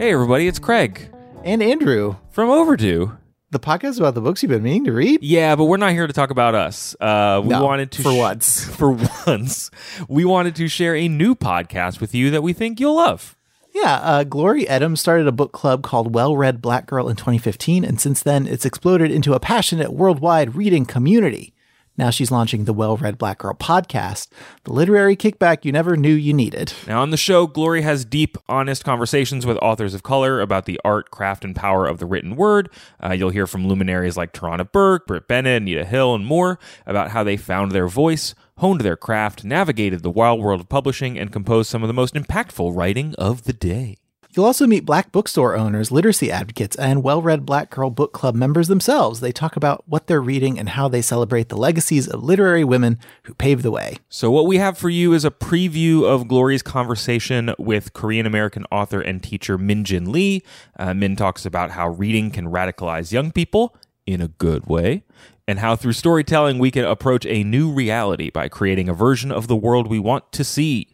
Hey, 0.00 0.14
everybody, 0.14 0.48
it's 0.48 0.58
Craig 0.58 1.12
and 1.44 1.62
Andrew 1.62 2.16
from 2.30 2.48
Overdue. 2.48 3.18
The 3.50 3.60
podcast 3.60 3.98
about 3.98 4.14
the 4.14 4.22
books 4.22 4.42
you've 4.42 4.48
been 4.48 4.62
meaning 4.62 4.84
to 4.84 4.94
read. 4.94 5.22
Yeah, 5.22 5.56
but 5.56 5.66
we're 5.66 5.76
not 5.76 5.92
here 5.92 6.06
to 6.06 6.12
talk 6.14 6.30
about 6.30 6.54
us. 6.54 6.96
Uh, 6.98 7.42
we 7.42 7.50
No, 7.50 7.62
wanted 7.62 7.90
to 7.90 8.02
for 8.02 8.16
once. 8.16 8.64
For 8.78 8.92
once, 9.26 9.70
we 10.08 10.24
wanted 10.24 10.56
to 10.56 10.68
share 10.68 10.96
a 10.96 11.06
new 11.06 11.34
podcast 11.34 12.00
with 12.00 12.14
you 12.14 12.30
that 12.30 12.42
we 12.42 12.54
think 12.54 12.80
you'll 12.80 12.96
love. 12.96 13.36
Yeah, 13.74 13.96
uh, 13.96 14.24
Glory 14.24 14.64
Edim 14.64 14.96
started 14.96 15.26
a 15.26 15.32
book 15.32 15.52
club 15.52 15.82
called 15.82 16.14
Well 16.14 16.34
Read 16.34 16.62
Black 16.62 16.86
Girl 16.86 17.06
in 17.06 17.16
2015, 17.16 17.84
and 17.84 18.00
since 18.00 18.22
then 18.22 18.46
it's 18.46 18.64
exploded 18.64 19.10
into 19.10 19.34
a 19.34 19.38
passionate 19.38 19.92
worldwide 19.92 20.54
reading 20.54 20.86
community. 20.86 21.52
Now 22.00 22.08
she's 22.08 22.30
launching 22.30 22.64
the 22.64 22.72
Well 22.72 22.96
Read 22.96 23.18
Black 23.18 23.40
Girl 23.40 23.52
podcast, 23.52 24.28
the 24.64 24.72
literary 24.72 25.16
kickback 25.16 25.66
you 25.66 25.70
never 25.70 25.98
knew 25.98 26.14
you 26.14 26.32
needed. 26.32 26.72
Now, 26.86 27.02
on 27.02 27.10
the 27.10 27.18
show, 27.18 27.46
Glory 27.46 27.82
has 27.82 28.06
deep, 28.06 28.38
honest 28.48 28.84
conversations 28.84 29.44
with 29.44 29.58
authors 29.58 29.92
of 29.92 30.02
color 30.02 30.40
about 30.40 30.64
the 30.64 30.80
art, 30.82 31.10
craft, 31.10 31.44
and 31.44 31.54
power 31.54 31.86
of 31.86 31.98
the 31.98 32.06
written 32.06 32.36
word. 32.36 32.70
Uh, 33.04 33.12
you'll 33.12 33.28
hear 33.28 33.46
from 33.46 33.68
luminaries 33.68 34.16
like 34.16 34.32
Tarana 34.32 34.72
Burke, 34.72 35.06
Britt 35.08 35.28
Bennett, 35.28 35.60
Anita 35.60 35.84
Hill, 35.84 36.14
and 36.14 36.24
more 36.24 36.58
about 36.86 37.10
how 37.10 37.22
they 37.22 37.36
found 37.36 37.72
their 37.72 37.86
voice, 37.86 38.34
honed 38.56 38.80
their 38.80 38.96
craft, 38.96 39.44
navigated 39.44 40.02
the 40.02 40.08
wild 40.10 40.40
world 40.40 40.62
of 40.62 40.70
publishing, 40.70 41.18
and 41.18 41.30
composed 41.30 41.68
some 41.68 41.82
of 41.82 41.86
the 41.86 41.92
most 41.92 42.14
impactful 42.14 42.74
writing 42.74 43.14
of 43.16 43.42
the 43.42 43.52
day. 43.52 43.98
You'll 44.32 44.44
also 44.44 44.64
meet 44.64 44.86
black 44.86 45.10
bookstore 45.10 45.56
owners, 45.56 45.90
literacy 45.90 46.30
advocates, 46.30 46.76
and 46.76 47.02
well 47.02 47.20
read 47.20 47.44
Black 47.44 47.68
Girl 47.68 47.90
Book 47.90 48.12
Club 48.12 48.36
members 48.36 48.68
themselves. 48.68 49.18
They 49.18 49.32
talk 49.32 49.56
about 49.56 49.82
what 49.88 50.06
they're 50.06 50.20
reading 50.20 50.56
and 50.56 50.68
how 50.68 50.86
they 50.86 51.02
celebrate 51.02 51.48
the 51.48 51.56
legacies 51.56 52.06
of 52.06 52.22
literary 52.22 52.62
women 52.62 53.00
who 53.24 53.34
paved 53.34 53.64
the 53.64 53.72
way. 53.72 53.96
So, 54.08 54.30
what 54.30 54.46
we 54.46 54.58
have 54.58 54.78
for 54.78 54.88
you 54.88 55.12
is 55.14 55.24
a 55.24 55.32
preview 55.32 56.04
of 56.04 56.28
Glory's 56.28 56.62
conversation 56.62 57.52
with 57.58 57.92
Korean 57.92 58.24
American 58.24 58.64
author 58.70 59.00
and 59.00 59.20
teacher 59.20 59.58
Min 59.58 59.82
Jin 59.82 60.12
Lee. 60.12 60.44
Uh, 60.78 60.94
Min 60.94 61.16
talks 61.16 61.44
about 61.44 61.72
how 61.72 61.88
reading 61.88 62.30
can 62.30 62.46
radicalize 62.46 63.10
young 63.10 63.32
people 63.32 63.76
in 64.06 64.20
a 64.20 64.28
good 64.28 64.66
way, 64.66 65.02
and 65.48 65.58
how 65.58 65.74
through 65.74 65.92
storytelling 65.92 66.60
we 66.60 66.70
can 66.70 66.84
approach 66.84 67.26
a 67.26 67.42
new 67.42 67.72
reality 67.72 68.30
by 68.30 68.48
creating 68.48 68.88
a 68.88 68.94
version 68.94 69.32
of 69.32 69.48
the 69.48 69.56
world 69.56 69.88
we 69.88 69.98
want 69.98 70.30
to 70.30 70.44
see. 70.44 70.86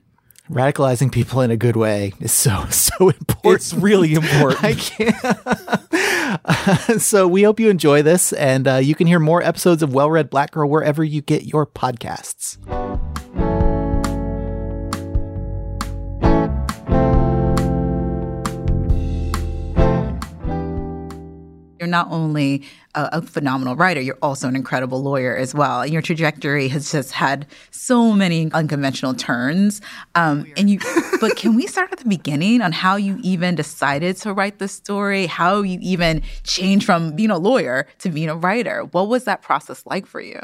Radicalizing 0.50 1.10
people 1.10 1.40
in 1.40 1.50
a 1.50 1.56
good 1.56 1.76
way 1.76 2.12
is 2.20 2.32
so, 2.32 2.66
so 2.70 3.08
important. 3.08 3.54
It's 3.56 3.74
really 3.74 4.14
important. 4.14 4.62
I 4.64 4.74
can't. 4.74 5.16
so 7.02 7.26
we 7.26 7.42
hope 7.42 7.58
you 7.58 7.68
enjoy 7.68 8.02
this, 8.02 8.32
and 8.32 8.68
uh, 8.68 8.76
you 8.76 8.94
can 8.94 9.06
hear 9.06 9.18
more 9.18 9.42
episodes 9.42 9.82
of 9.82 9.92
Well 9.92 10.10
Read 10.10 10.30
Black 10.30 10.52
Girl 10.52 10.68
wherever 10.68 11.02
you 11.02 11.20
get 11.20 11.44
your 11.44 11.66
podcasts. 11.66 12.58
You're 21.86 21.92
not 21.92 22.10
only 22.10 22.64
a, 22.96 23.08
a, 23.12 23.22
phenomenal 23.22 23.76
writer, 23.76 24.00
you're 24.00 24.18
also 24.20 24.48
an 24.48 24.56
incredible 24.56 25.04
lawyer 25.04 25.36
as 25.36 25.54
well. 25.54 25.82
And 25.82 25.92
your 25.92 26.02
trajectory 26.02 26.66
has 26.66 26.90
just 26.90 27.12
had 27.12 27.46
so 27.70 28.12
many 28.12 28.50
unconventional 28.50 29.14
turns. 29.14 29.80
Um, 30.16 30.52
and 30.56 30.68
you, 30.68 30.80
but 31.20 31.36
can 31.36 31.54
we 31.54 31.68
start 31.68 31.92
at 31.92 32.00
the 32.00 32.08
beginning 32.08 32.60
on 32.60 32.72
how 32.72 32.96
you 32.96 33.20
even 33.22 33.54
decided 33.54 34.16
to 34.16 34.32
write 34.32 34.58
the 34.58 34.66
story? 34.66 35.26
How 35.26 35.62
you 35.62 35.78
even 35.80 36.22
changed 36.42 36.84
from 36.84 37.14
being 37.14 37.30
a 37.30 37.38
lawyer 37.38 37.86
to 38.00 38.08
being 38.08 38.30
a 38.30 38.34
writer? 38.34 38.82
What 38.86 39.06
was 39.06 39.22
that 39.26 39.42
process 39.42 39.86
like 39.86 40.06
for 40.06 40.20
you? 40.20 40.40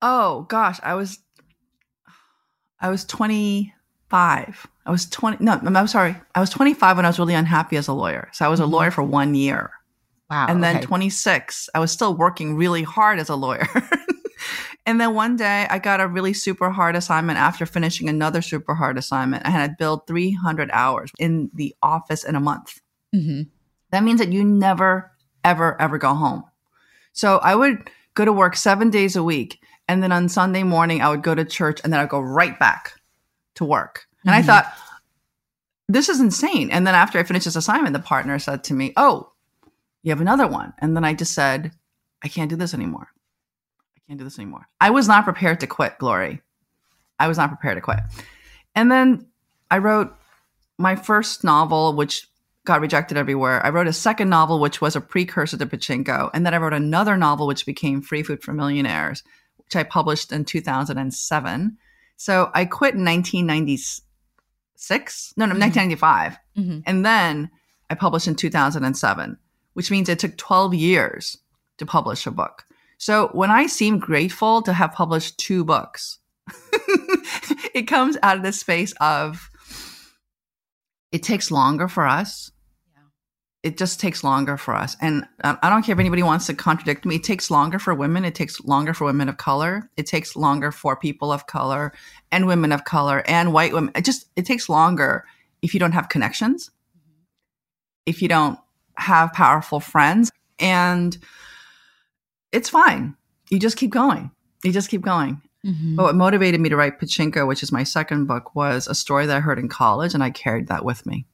Oh 0.00 0.46
gosh, 0.48 0.80
I 0.82 0.94
was, 0.94 1.18
I 2.80 2.88
was 2.88 3.04
25. 4.12 4.66
I 4.84 4.90
was 4.90 5.06
20. 5.08 5.42
No, 5.42 5.52
I'm 5.52 5.86
sorry. 5.86 6.14
I 6.34 6.40
was 6.40 6.50
25 6.50 6.96
when 6.96 7.06
I 7.06 7.08
was 7.08 7.18
really 7.18 7.32
unhappy 7.32 7.78
as 7.78 7.88
a 7.88 7.94
lawyer. 7.94 8.28
So 8.32 8.44
I 8.44 8.48
was 8.48 8.60
a 8.60 8.66
lawyer 8.66 8.90
for 8.90 9.02
one 9.02 9.34
year. 9.34 9.70
Wow. 10.28 10.46
And 10.50 10.62
then 10.62 10.76
okay. 10.76 10.84
26, 10.84 11.70
I 11.74 11.78
was 11.78 11.90
still 11.90 12.14
working 12.14 12.56
really 12.56 12.82
hard 12.82 13.18
as 13.18 13.30
a 13.30 13.36
lawyer. 13.36 13.66
and 14.86 15.00
then 15.00 15.14
one 15.14 15.36
day 15.36 15.66
I 15.70 15.78
got 15.78 16.02
a 16.02 16.06
really 16.06 16.34
super 16.34 16.68
hard 16.70 16.94
assignment 16.94 17.38
after 17.38 17.64
finishing 17.64 18.10
another 18.10 18.42
super 18.42 18.74
hard 18.74 18.98
assignment. 18.98 19.46
I 19.46 19.50
had 19.50 19.78
billed 19.78 20.06
300 20.06 20.70
hours 20.72 21.10
in 21.18 21.50
the 21.54 21.74
office 21.82 22.22
in 22.22 22.34
a 22.34 22.40
month. 22.40 22.80
Mm-hmm. 23.14 23.42
That 23.92 24.04
means 24.04 24.20
that 24.20 24.32
you 24.32 24.44
never, 24.44 25.10
ever, 25.42 25.80
ever 25.80 25.96
go 25.96 26.12
home. 26.12 26.44
So 27.14 27.38
I 27.38 27.54
would 27.54 27.90
go 28.12 28.26
to 28.26 28.32
work 28.32 28.56
seven 28.56 28.90
days 28.90 29.16
a 29.16 29.24
week. 29.24 29.62
And 29.88 30.02
then 30.02 30.12
on 30.12 30.28
Sunday 30.28 30.64
morning, 30.64 31.00
I 31.00 31.08
would 31.08 31.22
go 31.22 31.34
to 31.34 31.46
church 31.46 31.80
and 31.82 31.92
then 31.92 32.00
I'd 32.00 32.10
go 32.10 32.20
right 32.20 32.58
back 32.58 32.92
to 33.56 33.64
work. 33.64 34.06
And 34.24 34.32
mm-hmm. 34.32 34.38
I 34.38 34.42
thought, 34.42 34.72
this 35.88 36.08
is 36.08 36.20
insane. 36.20 36.70
And 36.70 36.86
then 36.86 36.94
after 36.94 37.18
I 37.18 37.22
finished 37.22 37.44
this 37.44 37.56
assignment, 37.56 37.92
the 37.92 38.00
partner 38.00 38.38
said 38.38 38.64
to 38.64 38.74
me, 38.74 38.92
Oh, 38.96 39.32
you 40.02 40.10
have 40.10 40.20
another 40.20 40.46
one. 40.46 40.72
And 40.78 40.96
then 40.96 41.04
I 41.04 41.14
just 41.14 41.34
said, 41.34 41.72
I 42.22 42.28
can't 42.28 42.50
do 42.50 42.56
this 42.56 42.74
anymore. 42.74 43.08
I 43.96 44.00
can't 44.06 44.18
do 44.18 44.24
this 44.24 44.38
anymore. 44.38 44.68
I 44.80 44.90
was 44.90 45.08
not 45.08 45.24
prepared 45.24 45.60
to 45.60 45.66
quit, 45.66 45.98
Glory. 45.98 46.40
I 47.18 47.28
was 47.28 47.36
not 47.36 47.50
prepared 47.50 47.76
to 47.76 47.80
quit. 47.80 48.00
And 48.74 48.90
then 48.90 49.26
I 49.70 49.78
wrote 49.78 50.14
my 50.78 50.96
first 50.96 51.44
novel, 51.44 51.94
which 51.94 52.28
got 52.64 52.80
rejected 52.80 53.16
everywhere. 53.16 53.64
I 53.64 53.70
wrote 53.70 53.86
a 53.86 53.92
second 53.92 54.28
novel, 54.28 54.60
which 54.60 54.80
was 54.80 54.96
a 54.96 55.00
precursor 55.00 55.56
to 55.56 55.66
Pachinko. 55.66 56.30
And 56.32 56.46
then 56.46 56.54
I 56.54 56.58
wrote 56.58 56.72
another 56.72 57.16
novel, 57.16 57.46
which 57.46 57.66
became 57.66 58.02
Free 58.02 58.22
Food 58.22 58.42
for 58.42 58.52
Millionaires, 58.52 59.22
which 59.56 59.76
I 59.76 59.82
published 59.82 60.32
in 60.32 60.44
2007. 60.44 61.76
So 62.22 62.50
I 62.54 62.64
quit 62.64 62.94
in 62.94 63.04
1996 63.04 64.06
six 64.74 65.32
no 65.36 65.44
no 65.46 65.54
1995 65.54 66.38
mm-hmm. 66.58 66.80
and 66.86 67.06
then 67.06 67.48
i 67.88 67.94
published 67.94 68.26
in 68.26 68.34
2007 68.34 69.38
which 69.74 69.92
means 69.92 70.08
it 70.08 70.18
took 70.18 70.36
12 70.36 70.74
years 70.74 71.38
to 71.78 71.86
publish 71.86 72.26
a 72.26 72.32
book 72.32 72.64
so 72.98 73.28
when 73.28 73.48
i 73.48 73.64
seem 73.66 74.00
grateful 74.00 74.60
to 74.60 74.72
have 74.72 74.90
published 74.90 75.38
two 75.38 75.64
books 75.64 76.18
it 77.74 77.86
comes 77.86 78.16
out 78.24 78.36
of 78.36 78.42
the 78.42 78.52
space 78.52 78.92
of 79.00 79.52
it 81.12 81.22
takes 81.22 81.50
longer 81.50 81.88
for 81.88 82.06
us. 82.06 82.50
It 83.62 83.78
just 83.78 84.00
takes 84.00 84.24
longer 84.24 84.56
for 84.56 84.74
us 84.74 84.96
and 85.00 85.24
i 85.44 85.70
don't 85.70 85.84
care 85.84 85.92
if 85.92 85.98
anybody 85.98 86.22
wants 86.22 86.46
to 86.46 86.54
contradict 86.54 87.04
me 87.04 87.16
it 87.16 87.24
takes 87.24 87.50
longer 87.50 87.78
for 87.78 87.94
women 87.94 88.24
it 88.24 88.34
takes 88.34 88.60
longer 88.62 88.92
for 88.92 89.04
women 89.04 89.28
of 89.28 89.36
color 89.36 89.88
it 89.96 90.06
takes 90.06 90.34
longer 90.34 90.72
for 90.72 90.96
people 90.96 91.32
of 91.32 91.46
color 91.46 91.92
and 92.32 92.46
women 92.46 92.72
of 92.72 92.84
color 92.84 93.22
and 93.28 93.52
white 93.52 93.72
women. 93.72 93.92
It 93.94 94.04
just 94.04 94.26
it 94.34 94.46
takes 94.46 94.68
longer 94.68 95.24
if 95.60 95.74
you 95.74 95.78
don't 95.78 95.92
have 95.92 96.08
connections, 96.08 96.70
if 98.06 98.22
you 98.22 98.28
don't 98.28 98.58
have 98.96 99.32
powerful 99.32 99.78
friends, 99.78 100.32
and 100.58 101.16
it's 102.50 102.70
fine. 102.70 103.14
You 103.50 103.60
just 103.60 103.76
keep 103.76 103.90
going. 103.90 104.30
You 104.64 104.72
just 104.72 104.88
keep 104.88 105.02
going. 105.02 105.40
Mm-hmm. 105.64 105.96
But 105.96 106.02
what 106.04 106.14
motivated 106.16 106.60
me 106.60 106.70
to 106.70 106.76
write 106.76 106.98
Pachinko, 106.98 107.46
which 107.46 107.62
is 107.62 107.70
my 107.70 107.84
second 107.84 108.26
book, 108.26 108.56
was 108.56 108.88
a 108.88 108.94
story 108.94 109.26
that 109.26 109.36
I 109.36 109.40
heard 109.40 109.58
in 109.58 109.68
college, 109.68 110.14
and 110.14 110.24
I 110.24 110.30
carried 110.30 110.68
that 110.68 110.84
with 110.84 111.06
me. 111.06 111.26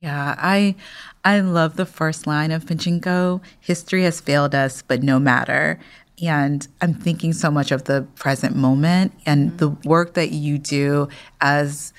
Yeah, 0.00 0.34
I 0.38 0.76
I 1.24 1.40
love 1.40 1.76
the 1.76 1.86
first 1.86 2.26
line 2.26 2.50
of 2.50 2.64
Pachinko. 2.64 3.42
History 3.60 4.04
has 4.04 4.20
failed 4.20 4.54
us, 4.54 4.82
but 4.82 5.02
no 5.02 5.18
matter. 5.18 5.78
And 6.22 6.66
I'm 6.80 6.94
thinking 6.94 7.32
so 7.32 7.50
much 7.50 7.70
of 7.70 7.84
the 7.84 8.06
present 8.14 8.54
moment 8.56 9.12
and 9.26 9.48
mm-hmm. 9.50 9.56
the 9.58 9.68
work 9.88 10.14
that 10.14 10.30
you 10.32 10.58
do 10.58 11.08
as 11.40 11.92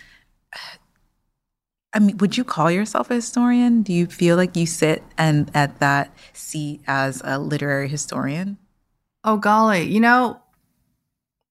I 1.94 2.00
mean, 2.00 2.18
would 2.18 2.38
you 2.38 2.44
call 2.44 2.72
yourself 2.72 3.12
a 3.12 3.16
historian? 3.16 3.82
Do 3.82 3.92
you 3.92 4.06
feel 4.08 4.38
like 4.38 4.56
you 4.56 4.66
sit 4.66 5.04
and 5.18 5.52
at 5.54 5.80
that 5.80 6.14
seat 6.34 6.82
as 6.88 7.22
a 7.26 7.38
literary 7.38 7.90
historian? 7.90 8.58
Oh 9.24 9.38
golly, 9.38 9.84
you 9.84 10.00
know, 10.00 10.42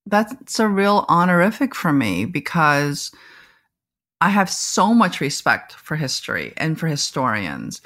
that's 0.07 0.59
a 0.59 0.67
real 0.67 1.05
honorific 1.09 1.75
for 1.75 1.93
me 1.93 2.25
because 2.25 3.13
I 4.21 4.29
have 4.31 4.51
so 4.51 4.93
much 4.93 5.21
respect 5.21 5.73
for 5.73 5.97
history 5.97 6.53
and 6.57 6.79
for 6.79 6.87
historians. 6.87 7.81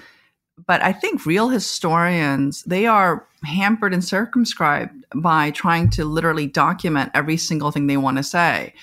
But 0.67 0.83
I 0.83 0.93
think 0.93 1.27
real 1.27 1.49
historians, 1.49 2.63
they 2.65 2.87
are 2.87 3.27
hampered 3.45 3.93
and 3.93 4.05
circumscribed 4.05 5.05
by 5.15 5.51
trying 5.51 5.91
to 5.91 6.05
literally 6.05 6.47
document 6.47 7.11
every 7.15 7.37
single 7.37 7.71
thing 7.71 7.87
they 7.87 7.97
want 7.97 8.17
to 8.19 8.23
say. 8.23 8.75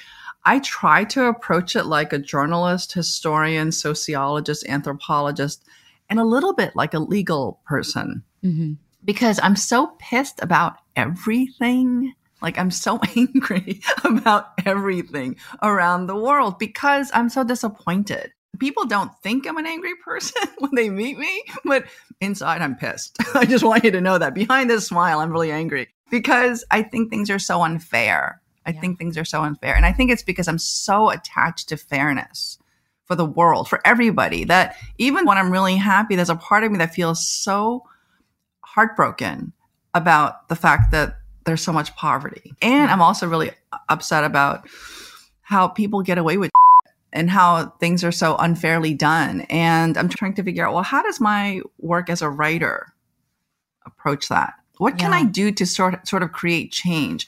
I 0.44 0.60
try 0.60 1.04
to 1.06 1.26
approach 1.26 1.76
it 1.76 1.86
like 1.86 2.14
a 2.14 2.20
journalist, 2.20 2.94
historian, 2.94 3.72
sociologist, 3.72 4.68
anthropologist, 4.68 5.64
and 6.10 6.20
a 6.20 6.26
little 6.26 6.54
bit 6.54 6.76
like 6.76 6.94
a 6.94 7.00
legal 7.00 7.60
person 7.66 8.24
Mm-hmm. 8.44 8.74
because 9.06 9.40
I'm 9.44 9.56
so 9.56 9.94
pissed 10.00 10.42
about 10.42 10.78
everything. 10.96 12.16
Like 12.42 12.58
I'm 12.58 12.72
so 12.72 13.00
angry 13.16 13.82
about 14.04 14.50
everything 14.66 15.36
around 15.62 16.08
the 16.08 16.16
world 16.16 16.60
because 16.60 17.12
I'm 17.14 17.30
so 17.30 17.44
disappointed. 17.44 18.32
People 18.60 18.86
don't 18.86 19.12
think 19.24 19.48
I'm 19.48 19.58
an 19.58 19.66
angry 19.66 19.96
person 20.04 20.42
when 20.60 20.72
they 20.76 20.90
meet 20.90 21.18
me, 21.18 21.44
but 21.66 21.86
inside 22.20 22.62
I'm 22.62 22.76
pissed. 22.76 23.18
I 23.36 23.46
just 23.46 23.64
want 23.64 23.84
you 23.84 23.92
to 23.92 24.02
know 24.02 24.18
that 24.18 24.34
behind 24.36 24.70
this 24.70 24.88
smile, 24.88 25.20
I'm 25.20 25.32
really 25.32 25.52
angry 25.52 25.88
because 26.10 26.64
I 26.70 26.84
think 26.84 27.10
things 27.10 27.30
are 27.30 27.40
so 27.40 27.62
unfair. 27.64 28.42
I 28.66 28.72
Yeah. 28.72 28.82
think 28.82 29.00
things 29.00 29.18
are 29.18 29.26
so 29.26 29.42
unfair. 29.42 29.76
And 29.76 29.86
I 29.86 29.94
think 29.94 30.12
it's 30.12 30.22
because 30.22 30.48
I'm 30.48 30.60
so 30.60 31.10
attached 31.10 31.70
to 31.70 31.78
fairness 31.78 32.60
for 33.06 33.16
the 33.16 33.26
world, 33.26 33.68
for 33.68 33.82
everybody, 33.86 34.44
that 34.46 34.76
even 35.00 35.26
when 35.26 35.38
I'm 35.38 35.52
really 35.52 35.78
happy, 35.78 36.16
there's 36.16 36.30
a 36.30 36.36
part 36.36 36.64
of 36.64 36.72
me 36.72 36.78
that 36.78 36.94
feels 36.94 37.26
so 37.28 37.84
heartbroken 38.64 39.54
about 39.94 40.48
the 40.50 40.56
fact 40.56 40.92
that 40.92 41.18
there's 41.46 41.62
so 41.62 41.74
much 41.74 41.96
poverty. 41.96 42.54
And 42.62 42.92
I'm 42.92 43.02
also 43.02 43.28
really 43.28 43.52
upset 43.90 44.24
about 44.24 44.68
how 45.42 45.68
people 45.68 46.02
get 46.02 46.18
away 46.18 46.38
with 46.38 46.52
and 47.14 47.30
how 47.30 47.70
things 47.80 48.04
are 48.04 48.12
so 48.12 48.38
unfairly 48.38 48.94
done. 48.94 49.42
And 49.50 49.98
I'm 49.98 50.10
trying 50.10 50.34
to 50.36 50.44
figure 50.44 50.66
out, 50.66 50.74
well, 50.74 50.84
how 50.84 51.02
does 51.04 51.20
my 51.20 51.62
work 51.80 52.10
as 52.10 52.22
a 52.22 52.30
writer 52.30 52.94
approach 53.86 54.30
that? 54.30 54.54
What 54.78 54.98
can 54.98 55.12
Yeah. 55.12 55.18
I 55.18 55.24
do 55.26 55.52
to 55.52 55.66
sort 55.66 56.08
sort 56.08 56.24
of 56.24 56.32
create 56.32 56.72
change? 56.72 57.28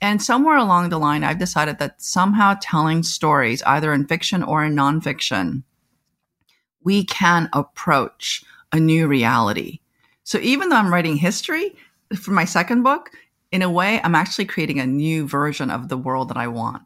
And 0.00 0.22
somewhere 0.22 0.56
along 0.56 0.88
the 0.88 0.98
line, 0.98 1.24
I've 1.24 1.38
decided 1.38 1.78
that 1.78 2.00
somehow 2.00 2.56
telling 2.60 3.02
stories, 3.02 3.62
either 3.64 3.92
in 3.92 4.06
fiction 4.06 4.42
or 4.42 4.64
in 4.64 4.74
nonfiction, 4.74 5.64
we 6.84 7.04
can 7.04 7.50
approach 7.52 8.44
a 8.72 8.78
new 8.78 9.08
reality. 9.08 9.80
So 10.22 10.38
even 10.38 10.68
though 10.68 10.76
I'm 10.76 10.92
writing 10.92 11.16
history 11.16 11.74
for 12.16 12.30
my 12.30 12.44
second 12.44 12.82
book, 12.82 13.10
in 13.50 13.62
a 13.62 13.70
way, 13.70 14.00
I'm 14.02 14.14
actually 14.14 14.44
creating 14.44 14.78
a 14.78 14.86
new 14.86 15.26
version 15.26 15.70
of 15.70 15.88
the 15.88 15.96
world 15.96 16.28
that 16.28 16.36
I 16.36 16.48
want. 16.48 16.82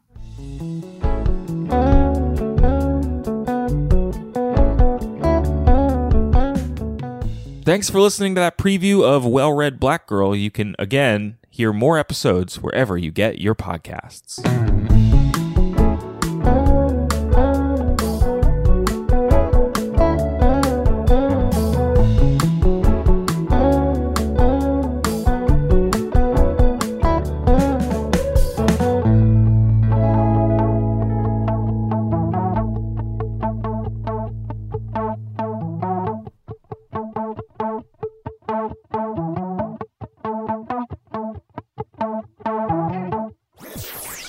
Thanks 7.65 7.89
for 7.89 8.01
listening 8.01 8.35
to 8.35 8.41
that 8.41 8.57
preview 8.57 9.03
of 9.03 9.25
Well 9.25 9.53
Read 9.53 9.79
Black 9.79 10.05
Girl. 10.05 10.35
You 10.35 10.51
can, 10.51 10.75
again, 10.77 11.37
hear 11.49 11.71
more 11.71 11.97
episodes 11.97 12.61
wherever 12.61 12.97
you 12.97 13.11
get 13.11 13.39
your 13.39 13.55
podcasts. 13.55 14.41